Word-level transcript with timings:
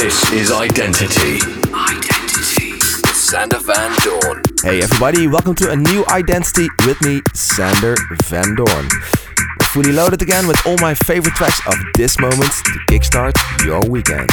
This 0.00 0.32
is 0.32 0.50
Identity. 0.50 1.36
Identity. 1.74 2.80
Sander 3.12 3.58
Van 3.58 3.94
Doorn. 3.98 4.42
Hey 4.62 4.80
everybody, 4.80 5.26
welcome 5.26 5.54
to 5.56 5.72
a 5.72 5.76
new 5.76 6.06
Identity 6.08 6.68
with 6.86 6.98
me, 7.02 7.20
Sander 7.34 7.94
Van 8.24 8.54
Doorn. 8.54 8.88
We're 8.88 9.66
fully 9.74 9.92
loaded 9.92 10.22
again 10.22 10.46
with 10.46 10.56
all 10.66 10.78
my 10.78 10.94
favorite 10.94 11.34
tracks 11.34 11.60
of 11.66 11.74
this 11.98 12.18
moment 12.18 12.50
to 12.50 12.78
kickstart 12.88 13.34
your 13.66 13.82
weekend. 13.90 14.30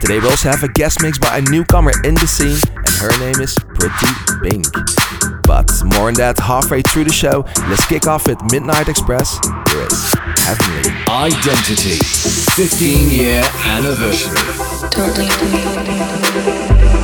Today 0.00 0.18
we 0.18 0.28
also 0.28 0.50
have 0.50 0.64
a 0.64 0.68
guest 0.72 1.00
mix 1.00 1.20
by 1.20 1.38
a 1.38 1.40
newcomer 1.40 1.92
in 2.02 2.16
the 2.16 2.26
scene, 2.26 2.58
and 2.74 2.94
her 2.96 3.16
name 3.20 3.40
is 3.40 3.54
Pretty 3.76 4.08
Pink. 4.42 5.35
But 5.46 5.70
more 5.84 6.08
on 6.08 6.14
that 6.14 6.38
halfway 6.38 6.82
through 6.82 7.04
the 7.04 7.12
show. 7.12 7.44
Let's 7.68 7.86
kick 7.86 8.06
off 8.06 8.26
with 8.26 8.40
Midnight 8.50 8.86
Xpress. 8.86 9.38
Here 9.70 9.86
is 9.86 10.14
Heavenly. 10.42 10.90
Identity. 11.08 11.98
15 12.56 13.10
year 13.10 13.42
anniversary. 13.64 14.36
Thank 16.76 16.95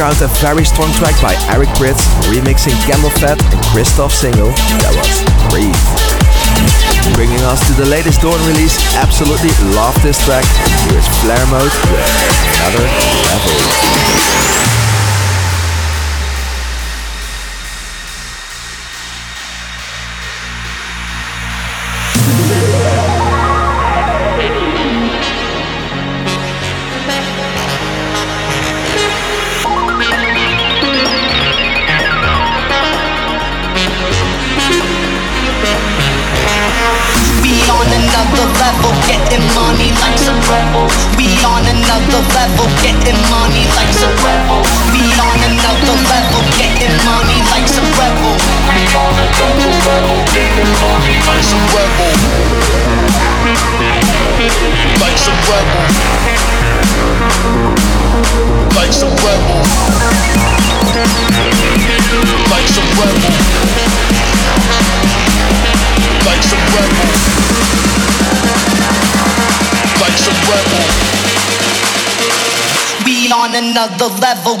out 0.00 0.20
a 0.20 0.28
very 0.44 0.64
strong 0.64 0.92
track 0.92 1.14
by 1.22 1.32
Eric 1.54 1.68
Prydz 1.70 2.04
remixing 2.28 2.74
CamelPhat 2.84 3.40
and 3.52 3.62
Cristoph's 3.72 4.16
single 4.16 4.50
that 4.82 4.92
was 4.92 5.24
Breathe. 5.48 5.72
Bringing 7.14 7.40
us 7.48 7.66
to 7.68 7.72
the 7.72 7.86
latest 7.86 8.20
Doorn 8.20 8.40
release, 8.46 8.76
absolutely 8.96 9.50
love 9.74 9.94
this 10.02 10.22
track. 10.24 10.44
Here's 10.90 11.06
Flaremode 11.22 11.72
with 11.92 12.04
another 12.60 12.84
level. 13.30 14.95
rebel. 40.50 40.86
We 41.18 41.26
on 41.42 41.62
another 41.66 42.22
level, 42.34 42.66
getting 42.82 43.18
money 43.30 43.66
like 43.74 43.90
a 43.98 44.10
rebel. 44.22 44.62
We 44.94 45.02
on 45.18 45.38
another 45.42 45.94
level, 46.06 46.40
getting 46.58 46.94
money 47.02 47.38
like 47.50 47.66
a 47.66 47.82
rebel. 47.98 48.34
We 48.70 48.82
on 48.94 49.14
another 49.18 49.70
level, 49.86 50.16
getting 50.30 50.70
money 50.82 51.14
like 51.26 51.46
a 51.46 51.58
rebel. 51.74 52.14
Like 55.02 55.18
a 55.18 55.34
rebel. 55.50 55.84
Like 58.76 58.94
a 58.94 59.08
rebel. 59.24 59.60
Like 62.50 62.70
a 62.70 62.84
rebel. 62.98 63.34
Like 66.26 66.46
a 66.46 66.58
rebel. 66.74 67.75
We 73.04 73.30
on 73.30 73.54
another 73.54 74.08
level. 74.20 74.60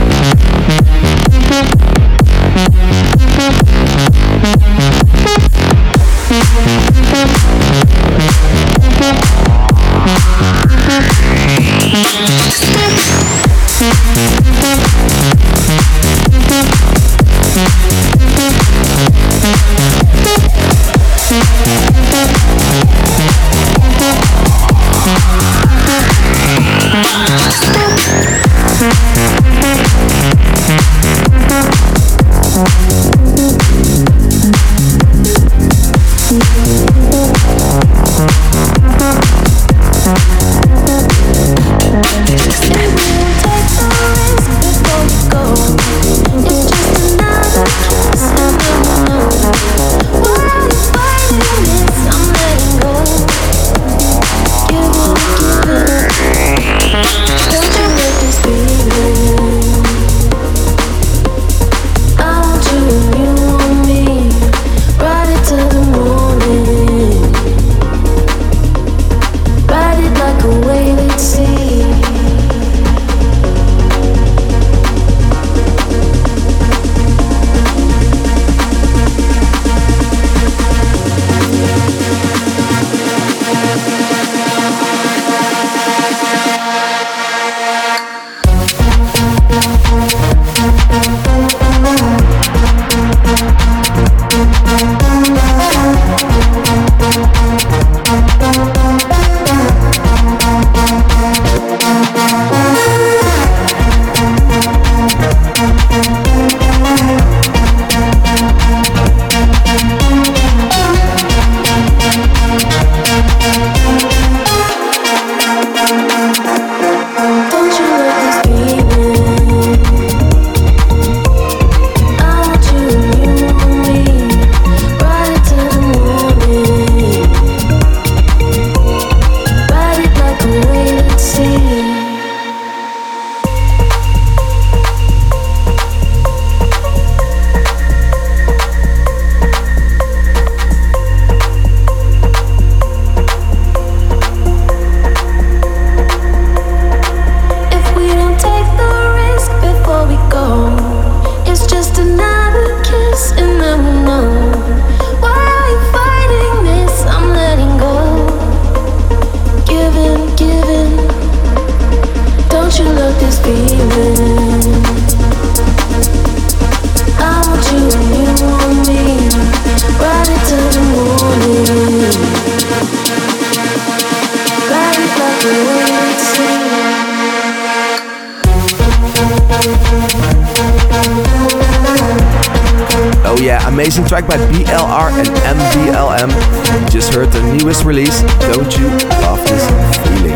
heard 187.25 187.61
newest 187.61 187.83
release, 187.85 188.21
Don't 188.49 188.77
You 188.77 188.87
Love 189.21 189.41
This 189.45 189.65
Feeling? 190.01 190.33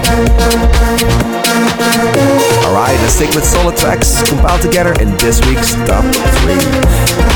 Alright, 2.62 2.94
let's 3.02 3.14
stick 3.14 3.34
with 3.34 3.44
solid 3.44 3.76
tracks 3.78 4.22
compiled 4.30 4.62
together 4.62 4.94
in 5.02 5.10
this 5.18 5.42
week's 5.48 5.74
top 5.90 6.06
3. 6.46 6.54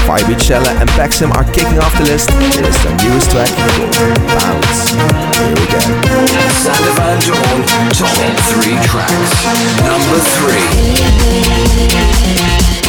Firebeatz 0.05 0.45
Schella 0.45 0.69
and 0.79 0.89
Pexem 0.91 1.31
are 1.33 1.45
kicking 1.51 1.79
off 1.79 1.97
the 1.97 2.03
list. 2.05 2.29
It 2.59 2.65
is 2.65 2.77
their 2.83 2.95
newest 3.01 3.31
track 3.31 3.49
Bounce. 4.37 4.93
Here 4.93 5.57
we 5.57 5.65
go. 5.65 5.81
Sander 6.61 6.93
Van 6.99 7.17
Doorn, 7.25 7.65
top 7.97 8.13
3 8.53 8.77
tracks. 8.85 9.33
Number 9.81 10.19
3. 12.85 12.88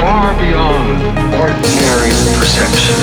far 0.00 0.34
beyond 0.38 1.02
ordinary 1.38 2.10
perception. 2.36 2.96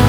you. 0.03 0.08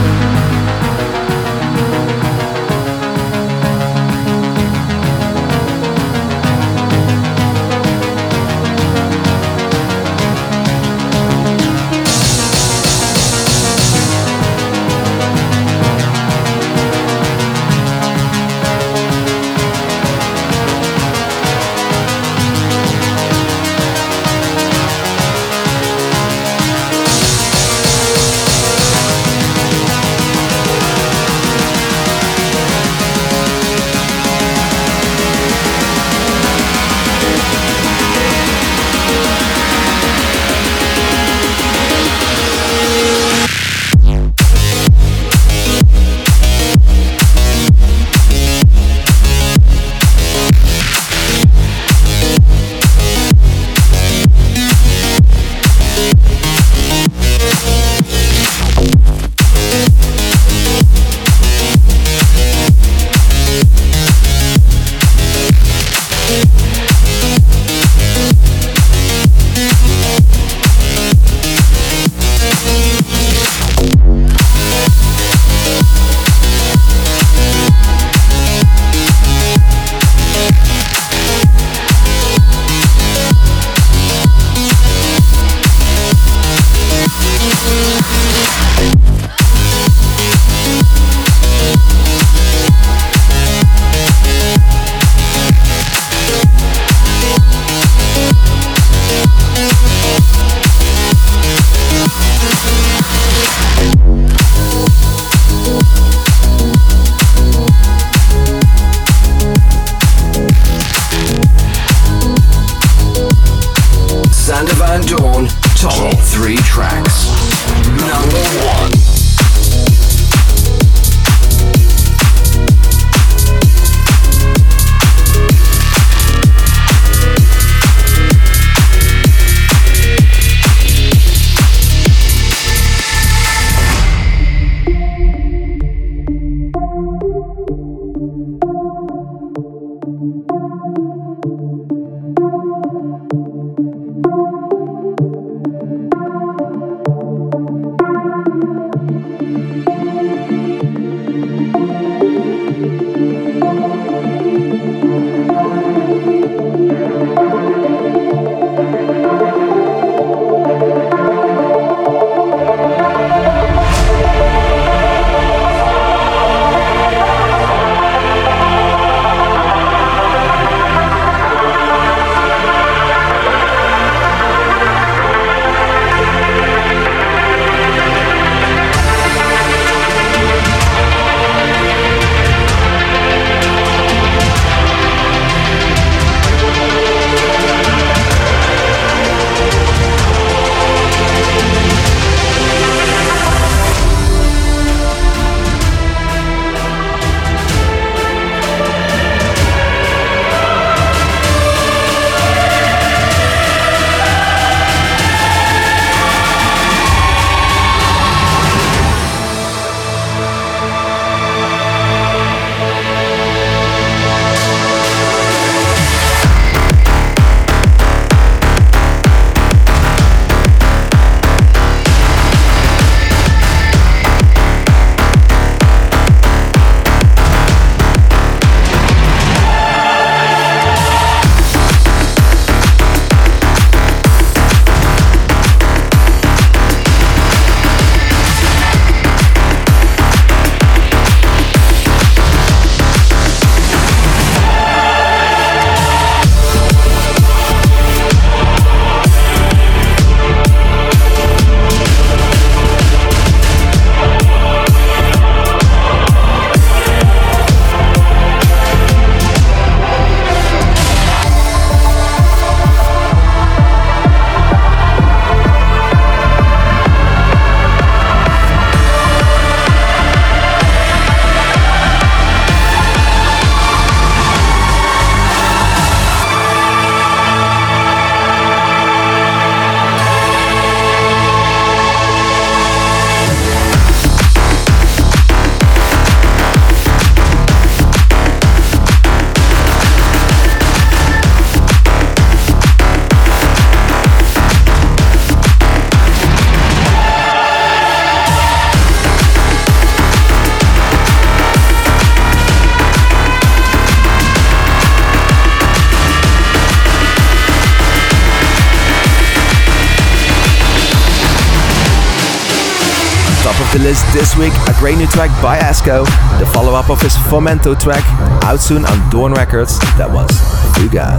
List 314.10 314.26
this 314.34 314.56
week, 314.56 314.72
a 314.88 314.94
great 314.98 315.16
new 315.18 315.26
track 315.28 315.50
by 315.62 315.78
ASCO, 315.78 316.24
the 316.58 316.66
follow 316.74 316.94
up 316.94 317.10
of 317.10 317.22
his 317.22 317.32
Fomento 317.46 317.94
track, 317.94 318.24
out 318.66 318.80
soon 318.80 319.04
on 319.04 319.30
Doorn 319.30 319.52
Records, 319.52 320.00
that 320.18 320.26
was 320.26 320.50
Fuga. 320.98 321.38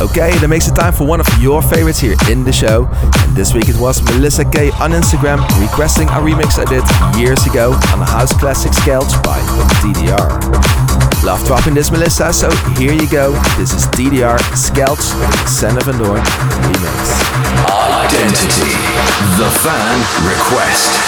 Okay, 0.00 0.32
that 0.40 0.48
makes 0.48 0.68
it 0.68 0.74
time 0.74 0.94
for 0.94 1.04
one 1.04 1.20
of 1.20 1.28
your 1.36 1.60
favorites 1.60 1.98
here 1.98 2.16
in 2.30 2.44
the 2.44 2.52
show. 2.52 2.88
And 3.20 3.36
this 3.36 3.52
week 3.52 3.68
it 3.68 3.76
was 3.76 4.00
Melissa 4.08 4.48
K 4.48 4.70
on 4.80 4.96
Instagram 4.96 5.44
requesting 5.60 6.08
a 6.08 6.24
remix 6.24 6.56
I 6.56 6.64
did 6.64 6.80
years 7.20 7.44
ago 7.44 7.76
on 7.92 7.98
the 8.00 8.08
House 8.08 8.32
Classic 8.32 8.72
Squelch 8.72 9.12
by 9.20 9.36
TDR. 9.84 10.40
Love 11.28 11.44
dropping 11.44 11.74
this, 11.74 11.90
Melissa, 11.90 12.32
so 12.32 12.48
here 12.80 12.94
you 12.94 13.04
go. 13.10 13.36
This 13.60 13.76
is 13.76 13.84
TDR 13.92 14.40
Squelch, 14.56 15.04
Sander 15.44 15.84
Van 15.84 16.00
Doorn 16.00 16.24
remix. 16.24 17.20
Identity, 17.68 18.79
the 19.36 19.50
fan 19.50 19.98
request. 20.28 21.00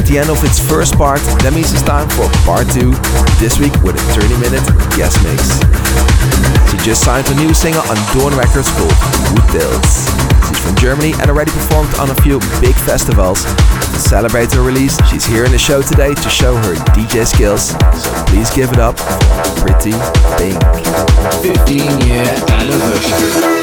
At 0.00 0.08
the 0.08 0.16
end 0.16 0.30
of 0.30 0.40
its 0.42 0.56
first 0.56 0.96
part. 0.96 1.20
That 1.44 1.52
means 1.52 1.76
it's 1.76 1.84
time 1.84 2.08
for 2.16 2.24
part 2.48 2.64
two, 2.72 2.96
this 3.36 3.60
week 3.60 3.76
with 3.84 4.00
a 4.00 4.04
30 4.16 4.32
minute 4.40 4.64
guest 4.96 5.20
mix. 5.20 5.60
She 6.72 6.80
just 6.80 7.04
signed 7.04 7.28
a 7.28 7.36
new 7.36 7.52
single 7.52 7.84
on 7.84 8.00
Doorn 8.16 8.32
Records 8.32 8.72
called 8.80 8.96
Woodtales. 9.28 10.08
She's 10.48 10.56
from 10.56 10.72
Germany 10.80 11.12
and 11.20 11.28
already 11.28 11.52
performed 11.52 11.92
on 12.00 12.08
a 12.08 12.16
few 12.24 12.40
big 12.64 12.72
festivals. 12.88 13.44
To 13.44 14.00
celebrate 14.00 14.48
her 14.56 14.64
release, 14.64 14.96
she's 15.12 15.28
here 15.28 15.44
in 15.44 15.52
the 15.52 15.60
show 15.60 15.84
today 15.84 16.16
to 16.16 16.28
show 16.32 16.56
her 16.56 16.72
DJ 16.96 17.28
skills. 17.28 17.76
So 17.76 18.08
please 18.24 18.48
give 18.56 18.72
it 18.72 18.80
up 18.80 18.96
Pretty 19.60 19.92
Pink. 20.40 20.56
15 21.44 22.08
year 22.08 22.24
anniversary. 22.56 23.59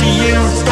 to 0.00 0.06
you. 0.06 0.69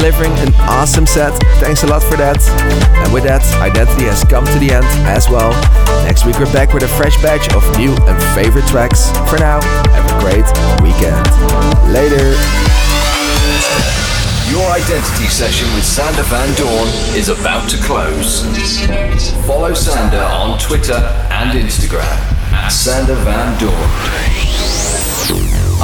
Delivering 0.00 0.32
an 0.40 0.48
awesome 0.64 1.06
set. 1.06 1.30
Thanks 1.60 1.82
a 1.82 1.86
lot 1.86 2.02
for 2.02 2.16
that. 2.16 2.40
And 3.04 3.12
with 3.12 3.24
that, 3.24 3.44
Identity 3.60 4.08
has 4.08 4.24
come 4.24 4.48
to 4.48 4.56
the 4.56 4.72
end 4.72 4.88
as 5.04 5.28
well. 5.28 5.52
Next 6.08 6.24
week 6.24 6.40
we're 6.40 6.50
back 6.56 6.72
with 6.72 6.82
a 6.84 6.92
fresh 6.96 7.12
batch 7.20 7.52
of 7.52 7.60
new 7.76 7.92
and 8.08 8.16
favorite 8.32 8.64
tracks. 8.64 9.12
For 9.28 9.36
now, 9.36 9.60
have 9.92 10.08
a 10.08 10.16
great 10.24 10.48
weekend. 10.80 11.20
Later. 11.92 12.32
Your 14.48 14.64
identity 14.72 15.28
session 15.28 15.68
with 15.76 15.84
Sander 15.84 16.24
Van 16.32 16.48
Doorn 16.56 16.88
is 17.12 17.28
about 17.28 17.68
to 17.68 17.76
close. 17.84 18.48
Follow 19.44 19.76
Sander 19.76 20.24
on 20.32 20.58
Twitter 20.58 20.96
and 21.28 21.52
Instagram 21.52 22.16
at 22.56 22.72
Sander 22.72 23.20
Van 23.20 23.52
Doorn. 23.60 23.76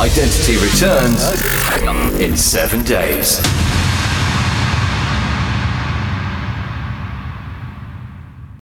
Identity 0.00 0.56
returns 0.56 1.20
in 2.16 2.34
seven 2.34 2.82
days. 2.82 3.44